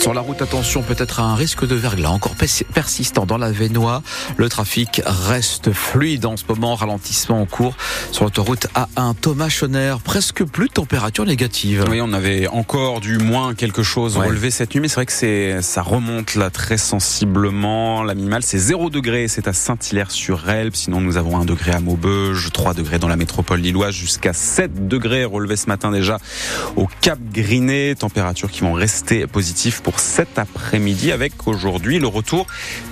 [0.00, 2.34] Sur la route, attention peut-être à un risque de verglas encore
[2.72, 4.02] persistant dans la Vénois.
[4.38, 7.74] Le trafic reste fluide en ce moment, ralentissement en cours
[8.10, 9.14] sur l'autoroute A1.
[9.20, 11.84] Thomas Schoner, presque plus de température négative.
[11.90, 15.12] Oui, on avait encore du moins quelque chose relevé cette nuit, mais c'est vrai que
[15.12, 18.02] c'est ça remonte là très sensiblement.
[18.02, 20.74] La minimale c'est 0 degré, c'est à Saint-Hilaire-sur-Elbe.
[20.74, 24.88] Sinon nous avons 1 degré à Maubeuge, 3 degrés dans la métropole lilloise, jusqu'à 7
[24.88, 26.16] degrés relevés ce matin déjà
[26.76, 27.94] au Cap Griné.
[27.96, 32.46] Températures qui vont rester positives pour cet après-midi avec aujourd'hui le retour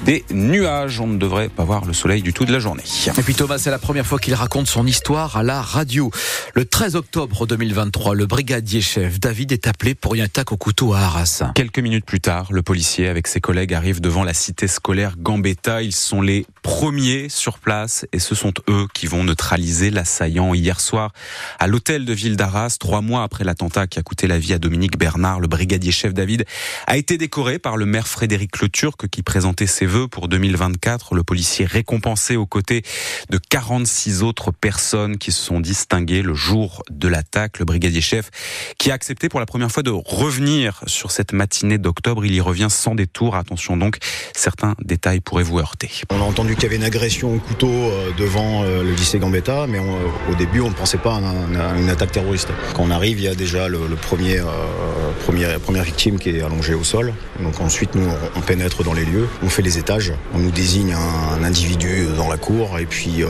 [0.04, 1.00] des nuages.
[1.00, 2.82] On ne devrait pas voir le soleil du tout de la journée.
[3.06, 6.10] Et puis Thomas, c'est la première fois qu'il raconte son histoire à la radio.
[6.54, 10.94] Le 13 octobre 2023, le brigadier chef David est appelé pour une attaque au couteau
[10.94, 11.42] à Arras.
[11.54, 15.82] Quelques minutes plus tard, le policier avec ses collègues arrive devant la cité scolaire Gambetta.
[15.82, 20.80] Ils sont les premiers sur place et ce sont eux qui vont neutraliser l'assaillant hier
[20.80, 21.12] soir
[21.58, 24.58] à l'hôtel de ville d'Arras, trois mois après l'attentat qui a coûté la vie à
[24.58, 25.40] Dominique Bernard.
[25.40, 26.44] Le brigadier chef David
[26.86, 31.14] a été décoré par le maire Frédéric Le Turc qui présentait ses vœux pour 2024.
[31.14, 32.82] Le policier récompensé aux côtés
[33.30, 37.58] de 46 autres personnes qui se sont distinguées le jour de l'attaque.
[37.58, 38.30] Le brigadier chef
[38.78, 42.24] qui a accepté pour la première fois de revenir sur cette matinée d'octobre.
[42.24, 43.36] Il y revient sans détour.
[43.36, 43.98] Attention donc,
[44.34, 45.90] certains détails pourraient vous heurter.
[46.10, 49.20] On a entendu qu'il y avait une agression au couteau euh, devant euh, le lycée
[49.20, 52.48] Gambetta, mais au début on ne pensait pas à une attaque terroriste.
[52.74, 56.74] Quand on arrive, il y a déjà le, premier, euh, première victime qui est allongée
[56.74, 57.14] au sol.
[57.40, 60.94] Donc ensuite nous on pénètre dans les lieux, on fait les étages, on nous désigne
[60.94, 63.22] un, individu dans la cour et puis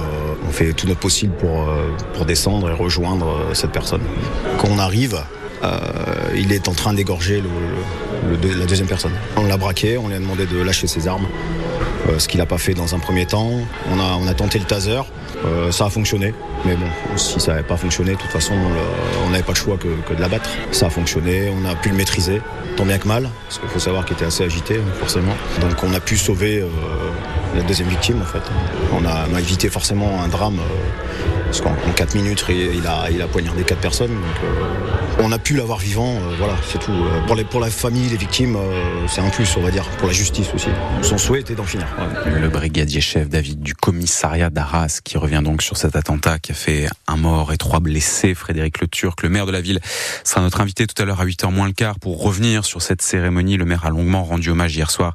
[0.47, 4.01] on fait tout notre possible pour descendre et rejoindre cette personne.
[4.59, 5.21] Quand on arrive,
[6.35, 7.43] il est en train d'égorger
[8.43, 9.13] la deuxième personne.
[9.37, 11.27] On l'a braqué, on lui a demandé de lâcher ses armes.
[12.09, 13.51] Euh, ce qu'il n'a pas fait dans un premier temps.
[13.91, 15.01] On a, tenté le taser,
[15.45, 16.33] euh, ça a fonctionné.
[16.65, 18.55] Mais bon, si ça n'avait pas fonctionné, de toute façon,
[19.27, 20.49] on n'avait pas le choix que, de l'abattre.
[20.71, 22.41] Ça a fonctionné, on a pu le maîtriser,
[22.77, 25.33] tant bien que mal, parce qu'il faut savoir qu'il était assez agité, forcément.
[25.61, 26.69] Donc on a pu sauver euh,
[27.57, 28.43] la deuxième victime, en fait.
[28.93, 30.59] On a, évité forcément un drame,
[31.49, 34.17] parce qu'en 4 minutes, il a, il a poignardé 4 personnes.
[35.21, 36.93] On a pu l'avoir vivant, euh, voilà, c'est tout.
[36.93, 39.85] Euh, pour, les, pour la famille, les victimes, euh, c'est un plus, on va dire,
[39.99, 40.69] pour la justice aussi.
[41.03, 41.87] Son souhait était d'en finir.
[42.27, 46.55] Le brigadier chef David du commissariat d'Arras qui revient donc sur cet attentat qui a
[46.55, 48.35] fait un mort et trois blessés.
[48.35, 49.81] Frédéric Le Turc, le maire de la ville,
[50.25, 53.03] sera notre invité tout à l'heure à 8h moins le quart pour revenir sur cette
[53.03, 53.57] cérémonie.
[53.57, 55.15] Le maire a longuement rendu hommage hier soir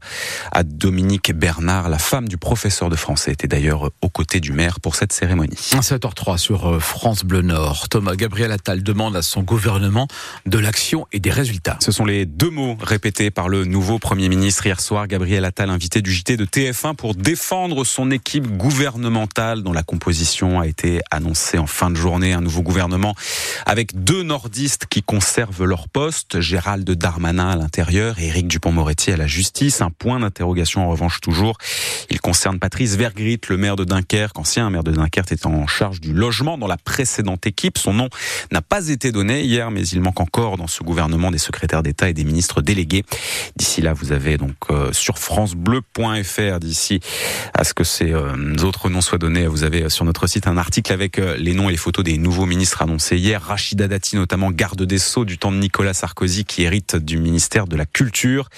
[0.51, 1.89] à Dominique Bernard.
[1.89, 5.69] La femme du professeur de français était d'ailleurs aux côtés du maire pour cette cérémonie.
[6.23, 7.89] 7h03 sur France Bleu Nord.
[7.89, 10.07] Thomas Gabriel Attal demande à son gouvernement
[10.45, 11.77] de l'action et des résultats.
[11.81, 15.69] Ce sont les deux mots répétés par le nouveau Premier ministre hier soir, Gabriel Attal,
[15.69, 21.01] invité du JT de TF1 pour défendre son équipe gouvernementale dont la composition a été
[21.11, 22.33] annoncée en fin de journée.
[22.33, 23.15] Un nouveau gouvernement
[23.65, 29.27] avec deux nordistes qui conservent leur poste, Gérald Darmanin à l'intérieur Éric Dupont-Moretti à la
[29.27, 29.81] justice.
[29.81, 31.57] Un point d'interrogation en revanche toujours.
[32.09, 35.99] Il concerne Patrice Vergrit, le maire de Dunkerque, ancien maire de Dunkerque, est en charge
[35.99, 37.77] du logement dans la précédente équipe.
[37.77, 38.09] Son nom
[38.51, 42.09] n'a pas été donné hier, mais il manque encore dans ce gouvernement des secrétaires d'État
[42.09, 43.03] et des ministres délégués.
[43.55, 46.99] D'ici là, vous avez donc euh, sur francebleu.fr, d'ici
[47.53, 50.47] à ce que ces euh, autres noms soient donnés, vous avez euh, sur notre site
[50.47, 53.41] un article avec les noms et les photos des nouveaux ministres annoncés hier.
[53.41, 57.67] Rachida Dati, notamment garde des Sceaux du temps de Nicolas Sarkozy, qui hérite du ministère
[57.67, 58.49] de la Culture.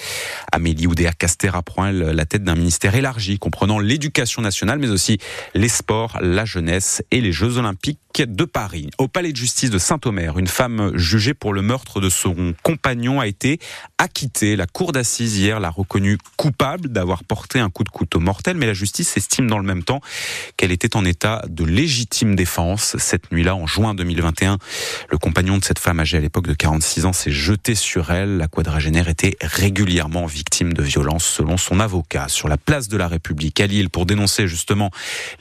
[0.52, 5.18] Amélie Oudéa Castera prend la tête d'un ministère élargi, comprenant l'éducation nationale, mais aussi
[5.54, 8.90] les sports, la jeunesse et les Jeux Olympiques de Paris.
[8.98, 13.20] Au palais de justice de Saint-Omer, une femme jugée pour le meurtre de son compagnon
[13.20, 13.60] a été
[13.98, 14.56] acquittée.
[14.56, 18.68] La cour d'assises hier l'a reconnue coupable d'avoir porté un coup de couteau mortel, mais
[18.68, 20.00] la justice estime dans le même temps
[20.56, 22.96] qu'elle était en état de légitime défense.
[22.98, 24.60] Cette nuit-là, en juin 2021,
[25.10, 28.38] le compagnon de cette femme âgée à l'époque de 46 ans s'est jeté sur elle.
[28.38, 32.30] La quadragénaire était régulièrement victime de violences selon son avocat.
[32.30, 34.90] Sur la place de la République à Lille pour dénoncer justement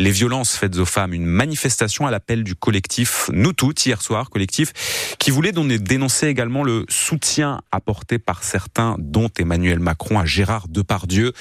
[0.01, 4.31] les violences faites aux femmes, une manifestation à l'appel du collectif Nous Toutes hier soir,
[4.31, 4.73] collectif
[5.19, 11.35] qui voulait dénoncer également le soutien apporté par certains, dont Emmanuel Macron à Gérard Depardieu.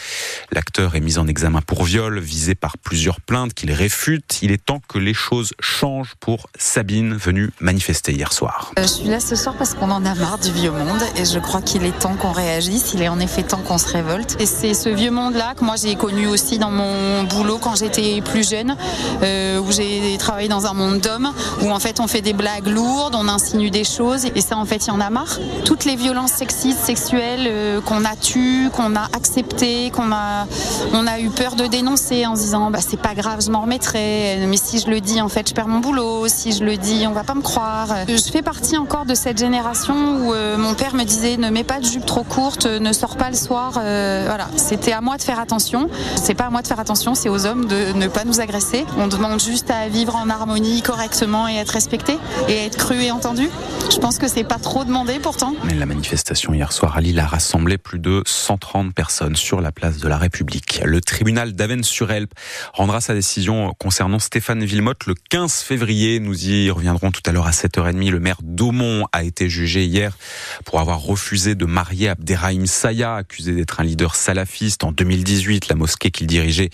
[0.52, 4.40] L'acteur est mis en examen pour viol, visé par plusieurs plaintes qu'il réfute.
[4.42, 8.74] Il est temps que les choses changent pour Sabine, venue manifester hier soir.
[8.78, 11.24] Euh, je suis là ce soir parce qu'on en a marre du vieux monde et
[11.24, 12.92] je crois qu'il est temps qu'on réagisse.
[12.94, 14.36] Il est en effet temps qu'on se révolte.
[14.42, 18.22] Et c'est ce vieux monde-là que moi j'ai connu aussi dans mon boulot quand j'étais
[18.22, 18.76] plus jeune,
[19.22, 21.13] euh, où j'ai travaillé dans un monde d'hommes
[21.62, 24.66] où en fait on fait des blagues lourdes, on insinue des choses, et ça en
[24.66, 25.40] fait il y en a marre.
[25.66, 30.46] Toutes les violences sexistes, sexuelles euh, qu'on a tues, qu'on a acceptées, qu'on a,
[30.94, 33.62] on a eu peur de dénoncer en se disant bah c'est pas grave, je m'en
[33.62, 36.78] remettrai, mais si je le dis en fait je perds mon boulot, si je le
[36.78, 37.90] dis on va pas me croire.
[38.08, 41.64] Je fais partie encore de cette génération où euh, mon père me disait ne mets
[41.64, 43.74] pas de jupe trop courte, ne sors pas le soir.
[43.78, 45.90] Euh, voilà, c'était à moi de faire attention.
[46.16, 48.86] C'est pas à moi de faire attention, c'est aux hommes de ne pas nous agresser.
[48.98, 52.18] On demande juste à vivre en harmonie correctement et être respecté
[52.48, 53.50] et être cru et entendu.
[53.92, 55.54] Je pense que c'est pas trop demandé pourtant.
[55.76, 59.98] La manifestation hier soir à Lille a rassemblé plus de 130 personnes sur la place
[59.98, 60.82] de la République.
[60.86, 62.30] Le tribunal d'Aven-sur-Elbe
[62.74, 66.20] rendra sa décision concernant Stéphane Villemotte le 15 février.
[66.20, 68.10] Nous y reviendrons tout à l'heure à 7h30.
[68.10, 70.18] Le maire d'Aumont a été jugé hier
[70.66, 74.84] pour avoir refusé de marier Abderrahim Saya, accusé d'être un leader salafiste.
[74.86, 76.70] En 2018, la mosquée qu'il dirigeait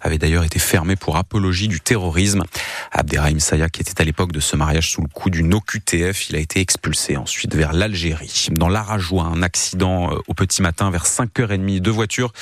[0.00, 2.44] avait d'ailleurs été fermée pour apologie du terrorisme.
[2.92, 6.36] Abderrahim Saya, qui était à l'époque de ce mariage sous le coup d'une OQTF, il
[6.36, 8.48] a été expulsé ensuite vers l'Algérie.
[8.52, 11.80] Dans l'Arajois, un accident euh, au petit matin vers 5h30.
[11.80, 12.32] Deux voitures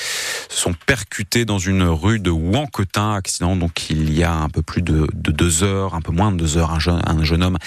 [0.50, 3.14] sont percutées dans une rue de Ouanquetin.
[3.14, 6.36] Accident donc il y a un peu plus de, deux heures, un peu moins de
[6.36, 6.72] deux heures.
[6.72, 7.58] Un jeune, un jeune homme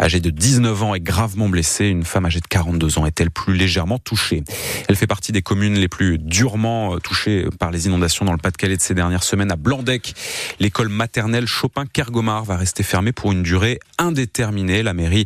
[0.00, 1.86] âgé de 19 ans est gravement blessé.
[1.86, 4.42] Une femme âgée de 42 ans est-elle plus légèrement touchée?
[4.88, 8.38] Elle fait partie des communes les plus durement euh, touchées par les inondations dans le
[8.38, 9.50] Pas-de-Calais de ces dernières semaines.
[9.50, 10.14] À Blandec,
[10.60, 14.82] l'école maternelle Chopin-Kergomar va rester fermée pour une durée indéterminée.
[14.82, 15.24] La mairie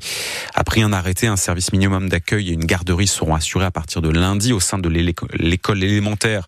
[0.55, 1.27] a pris un arrêté.
[1.27, 4.79] Un service minimum d'accueil et une garderie seront assurés à partir de lundi au sein
[4.79, 6.47] de l'école élémentaire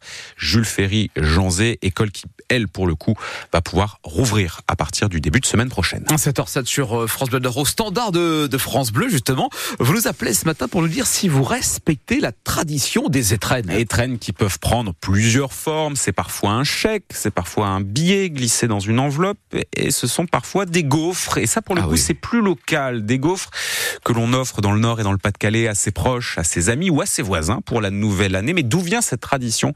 [0.55, 3.15] Jules Ferry Janzé, école qui, elle, pour le coup,
[3.53, 6.05] va pouvoir rouvrir à partir du début de semaine prochaine.
[6.05, 9.51] 7h07 sur euh, France Bleu au standard de, de, France Bleu, justement.
[9.81, 13.69] Vous nous appelez ce matin pour nous dire si vous respectez la tradition des étrennes.
[13.69, 15.97] Étrennes qui peuvent prendre plusieurs formes.
[15.97, 19.39] C'est parfois un chèque, c'est parfois un billet glissé dans une enveloppe
[19.73, 21.39] et ce sont parfois des gaufres.
[21.39, 23.05] Et ça, pour le ah coup, c'est plus local.
[23.05, 23.51] Des gaufres
[24.05, 26.71] que l'on offre dans le Nord et dans le Pas-de-Calais à ses proches, à ses
[26.71, 28.53] amis ou à ses voisins pour la nouvelle année.
[28.53, 29.75] Mais d'où vient cette tradition?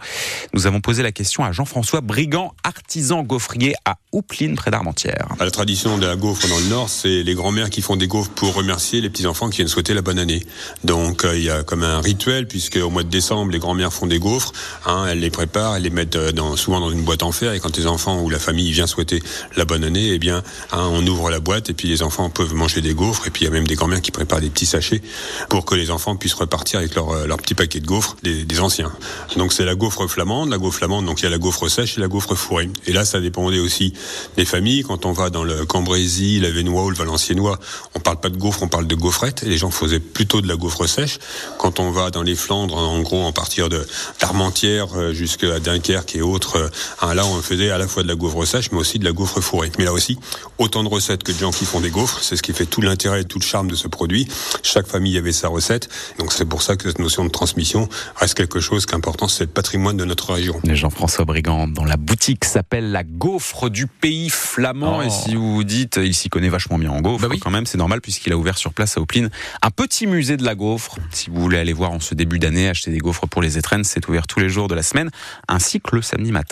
[0.55, 5.29] Nous avons posé la question à Jean-François Brigand, artisan gaufrier à Houpline, près d'Armentières.
[5.41, 8.31] La tradition de la gaufre dans le Nord, c'est les grands-mères qui font des gaufres
[8.31, 10.47] pour remercier les petits-enfants qui viennent souhaiter la bonne année.
[10.85, 13.93] Donc euh, il y a comme un rituel, puisque au mois de décembre, les grands-mères
[13.93, 14.53] font des gaufres,
[14.87, 17.61] hein, elles les préparent, elles les mettent euh, souvent dans une boîte en fer, et
[17.61, 19.23] quand les enfants ou la famille vient souhaiter
[19.56, 20.43] la bonne année, eh bien,
[20.73, 23.43] hein, on ouvre la boîte, et puis les enfants peuvent manger des gaufres, et puis
[23.43, 25.03] il y a même des grands-mères qui préparent des petits sachets
[25.49, 28.61] pour que les enfants puissent repartir avec leur, euh, leur petit paquet de gaufres des,
[28.61, 28.93] anciens.
[29.37, 32.01] Donc c'est la gaufre flamande, la flamande, donc il y a la gaufre sèche et
[32.01, 32.71] la gaufre fourrée.
[32.87, 33.93] Et là, ça dépendait aussi
[34.37, 34.83] des familles.
[34.83, 37.59] Quand on va dans le Cambrésis, la Vénois ou le Valenciennois,
[37.95, 39.43] on parle pas de gaufre, on parle de gaufrette.
[39.43, 41.19] Et les gens faisaient plutôt de la gaufre sèche.
[41.59, 43.87] Quand on va dans les Flandres, en gros, en partir de
[44.21, 46.69] d'Armentières euh, jusqu'à Dunkerque et autres, euh,
[47.01, 49.13] hein, là, on faisait à la fois de la gaufre sèche, mais aussi de la
[49.13, 49.71] gaufre fourrée.
[49.79, 50.19] Mais là aussi,
[50.59, 52.19] autant de recettes que de gens qui font des gaufres.
[52.23, 54.29] C'est ce qui fait tout l'intérêt et tout le charme de ce produit.
[54.63, 55.89] Chaque famille avait sa recette.
[56.19, 59.29] Donc c'est pour ça que cette notion de transmission reste quelque chose qui est important.
[59.29, 60.48] C'est le patrimoine de notre région.
[60.65, 65.03] Jean-François Brigand, dont la boutique s'appelle la gaufre du pays flamand.
[65.03, 65.11] Et oh.
[65.11, 67.79] si vous vous dites, il s'y connaît vachement bien en gaufre, bah quand même, c'est
[67.79, 69.31] normal puisqu'il a ouvert sur place à Opline
[69.62, 70.99] un petit musée de la gaufre.
[71.11, 73.85] Si vous voulez aller voir en ce début d'année, acheter des gaufres pour les étrennes,
[73.85, 75.11] c'est ouvert tous les jours de la semaine,
[75.49, 76.47] ainsi que le samedi matin.